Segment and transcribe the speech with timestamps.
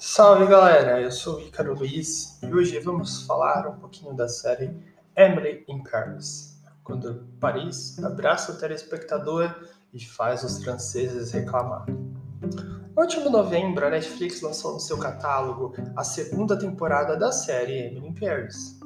[0.00, 4.70] Salve galera, eu sou o Ricardo Luiz e hoje vamos falar um pouquinho da série
[5.16, 9.52] Emily in Paris, quando Paris abraça o telespectador
[9.92, 11.84] e faz os franceses reclamar.
[11.88, 18.06] No último novembro, a Netflix lançou no seu catálogo a segunda temporada da série Emily
[18.06, 18.78] in Paris.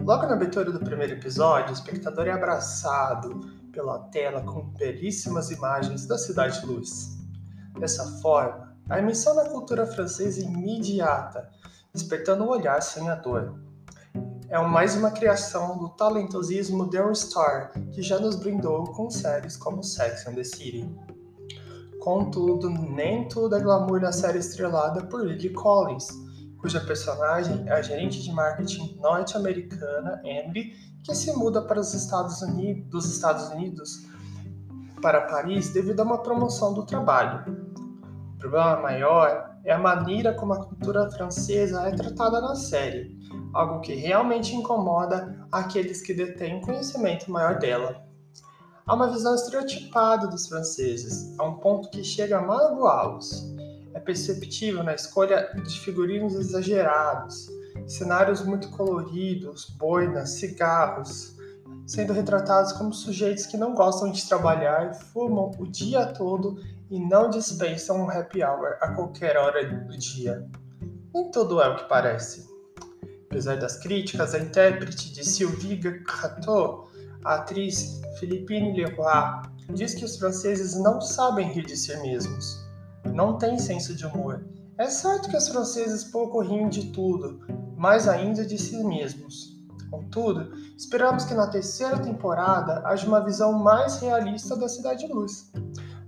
[0.00, 3.38] Logo na abertura do primeiro episódio, o espectador é abraçado
[3.70, 7.16] pela tela com belíssimas imagens da Cidade de Luz.
[7.78, 11.50] Dessa forma, a emissão da cultura francesa imediata,
[11.92, 13.54] despertando um olhar sonhador.
[14.48, 19.82] É mais uma criação do talentosismo Darren Star, que já nos brindou com séries como
[19.82, 20.90] Sex and the City.
[22.00, 26.08] Contudo, nem tudo é glamour na série estrelada por Lily Collins,
[26.58, 30.72] cuja personagem é a gerente de marketing norte-americana Emily,
[31.04, 34.06] que se muda para os Estados Unidos, dos Estados Unidos
[35.02, 37.67] para Paris devido a uma promoção do trabalho.
[38.38, 43.18] O problema maior é a maneira como a cultura francesa é tratada na série,
[43.52, 48.00] algo que realmente incomoda aqueles que detêm conhecimento maior dela.
[48.86, 53.56] Há uma visão estereotipada dos franceses, a um ponto que chega a magoá-los.
[53.92, 57.48] É perceptível na escolha de figurinos exagerados,
[57.88, 61.36] cenários muito coloridos, boinas, cigarros,
[61.88, 67.30] sendo retratados como sujeitos que não gostam de trabalhar, fumam o dia todo e não
[67.30, 70.46] dispensam um happy hour a qualquer hora do dia.
[71.14, 72.46] Nem tudo é o que parece.
[73.30, 76.90] Apesar das críticas, a intérprete de Sylvie Gateau,
[77.24, 79.42] a atriz Philippine Leroy,
[79.72, 82.62] diz que os franceses não sabem rir de si mesmos.
[83.14, 84.44] Não têm senso de humor.
[84.76, 87.40] É certo que os franceses pouco riem de tudo,
[87.76, 89.57] mais ainda de si mesmos.
[89.90, 95.50] Contudo, esperamos que na terceira temporada haja uma visão mais realista da Cidade de Luz.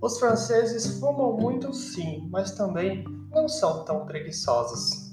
[0.01, 5.11] Os franceses fumam muito sim, mas também não são tão preguiçosos.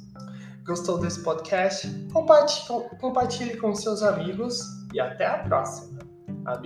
[0.65, 1.87] Gostou desse podcast?
[2.99, 4.61] Compartilhe, com seus amigos
[4.93, 5.99] e até a próxima.
[6.45, 6.57] A